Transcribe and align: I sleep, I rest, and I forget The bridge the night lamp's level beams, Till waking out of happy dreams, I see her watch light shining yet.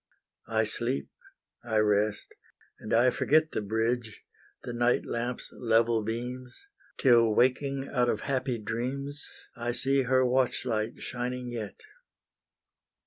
I 0.47 0.63
sleep, 0.63 1.09
I 1.63 1.77
rest, 1.77 2.33
and 2.79 2.91
I 2.91 3.11
forget 3.11 3.51
The 3.51 3.61
bridge 3.61 4.23
the 4.63 4.73
night 4.73 5.05
lamp's 5.05 5.51
level 5.53 6.01
beams, 6.01 6.59
Till 6.97 7.35
waking 7.35 7.87
out 7.87 8.09
of 8.09 8.21
happy 8.21 8.57
dreams, 8.57 9.29
I 9.55 9.73
see 9.73 10.01
her 10.01 10.25
watch 10.25 10.65
light 10.65 10.97
shining 11.01 11.51
yet. 11.51 11.75